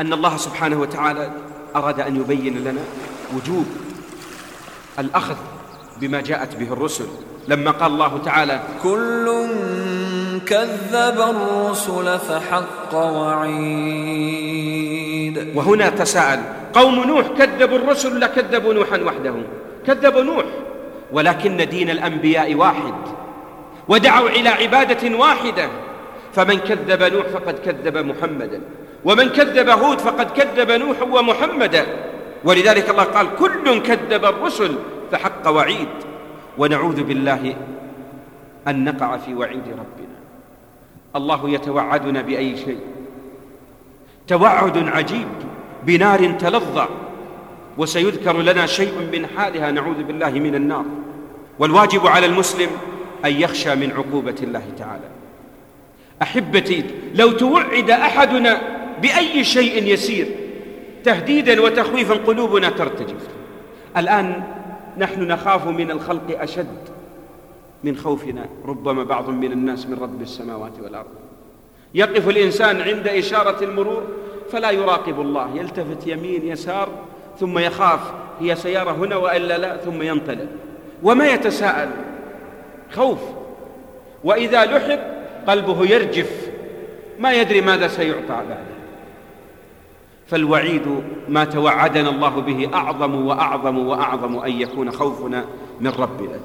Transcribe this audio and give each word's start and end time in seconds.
أن 0.00 0.12
الله 0.12 0.36
سبحانه 0.36 0.80
وتعالى 0.80 1.30
أراد 1.76 2.00
أن 2.00 2.16
يبين 2.16 2.64
لنا 2.64 2.80
وجوب 3.36 3.66
الأخذ 4.98 5.36
بما 6.00 6.20
جاءت 6.20 6.56
به 6.56 6.72
الرسل. 6.72 7.06
لما 7.48 7.70
قال 7.70 7.92
الله 7.92 8.18
تعالى 8.24 8.60
كل 8.82 9.46
كذب 10.46 11.20
الرسل 11.20 12.18
فحق 12.18 12.94
وعيد. 12.94 13.86
وهنا 15.54 15.88
تساءل 15.88 16.40
قوم 16.72 16.94
نوح 17.04 17.26
كذبوا 17.38 17.78
الرسل 17.78 18.16
ولا 18.16 18.26
كذبوا 18.26 18.74
نوحا 18.74 18.98
وحده. 18.98 19.34
كذبوا 19.86 20.22
نوح 20.22 20.44
ولكن 21.12 21.68
دين 21.68 21.90
الأنبياء 21.90 22.54
واحد. 22.54 22.94
ودعوا 23.88 24.28
إلى 24.28 24.48
عبادة 24.48 25.16
واحدة. 25.16 25.68
فمن 26.34 26.58
كذب 26.58 27.02
نوح 27.02 27.26
فقد 27.26 27.58
كذب 27.58 27.96
محمدا. 27.98 28.60
ومن 29.04 29.28
كذب 29.28 29.68
هود 29.68 29.98
فقد 29.98 30.30
كذب 30.30 30.70
نوح 30.70 31.02
ومحمدا 31.02 31.86
ولذلك 32.44 32.90
الله 32.90 33.04
قال 33.04 33.26
كل 33.36 33.82
كذب 33.82 34.24
الرسل 34.24 34.74
فحق 35.12 35.48
وعيد. 35.48 35.88
ونعوذ 36.58 37.02
بالله 37.02 37.56
أن 38.68 38.84
نقع 38.84 39.16
في 39.16 39.34
وعيد 39.34 39.68
ربنا. 39.68 40.18
الله 41.16 41.50
يتوعدنا 41.50 42.22
بأي 42.22 42.56
شيء. 42.56 42.80
توعد 44.28 44.88
عجيب 44.88 45.28
بنار 45.86 46.32
تلظى. 46.38 46.88
وسيذكر 47.78 48.36
لنا 48.36 48.66
شيء 48.66 49.08
من 49.12 49.26
حالها. 49.36 49.70
نعوذ 49.70 50.02
بالله 50.02 50.30
من 50.30 50.54
النار. 50.54 50.84
والواجب 51.58 52.06
على 52.06 52.26
المسلم 52.26 52.70
أن 53.24 53.32
يخشى 53.32 53.74
من 53.74 53.92
عقوبة 53.92 54.36
الله 54.42 54.64
تعالى. 54.78 55.08
أحبتي 56.22 56.84
لو 57.14 57.32
توعد 57.32 57.90
أحدنا 57.90 58.60
بأي 59.02 59.44
شيء 59.44 59.84
يسير. 59.84 60.26
تهديدا 61.04 61.62
وتخويفا 61.62 62.14
قلوبنا 62.14 62.70
ترتجف. 62.70 63.28
الآن 63.96 64.42
نحن 64.98 65.22
نخاف 65.22 65.66
من 65.66 65.90
الخلق 65.90 66.40
أشد 66.40 66.78
من 67.84 67.96
خوفنا. 67.96 68.46
ربما 68.64 69.04
بعض 69.04 69.28
من 69.28 69.52
الناس 69.52 69.86
من 69.86 69.98
رب 69.98 70.22
السماوات 70.22 70.72
والأرض. 70.82 71.06
يقف 71.94 72.28
الإنسان 72.28 72.80
عند 72.80 73.08
إشارة 73.08 73.64
المرور 73.64 74.02
فلا 74.52 74.70
يراقب 74.70 75.20
الله. 75.20 75.56
يلتفت 75.56 76.06
يمين 76.06 76.48
يسار 76.48 76.88
ثم 77.40 77.58
يخاف 77.58 78.00
هي 78.40 78.56
سيارة 78.56 78.90
هنا 78.90 79.16
وإلا 79.16 79.58
لا 79.58 79.76
ثم 79.76 80.02
ينطلق. 80.02 80.46
وما 81.02 81.28
يتساءل؟ 81.28 81.90
خوف. 82.92 83.18
وإذا 84.24 84.64
لحق 84.64 85.00
قلبه 85.46 85.84
يرجف. 85.84 86.50
ما 87.18 87.32
يدري 87.32 87.60
ماذا 87.60 87.88
سيعطى 87.88 88.28
بعد 88.28 88.79
فالوعيد 90.30 90.82
ما 91.28 91.44
توعدنا 91.44 92.10
الله 92.10 92.40
به 92.40 92.70
أعظم 92.74 93.26
وأعظم 93.26 93.78
وأعظم 93.78 94.36
أن 94.38 94.52
يكون 94.52 94.90
خوفنا 94.90 95.44
من 95.80 95.90
ربنا. 95.90 96.40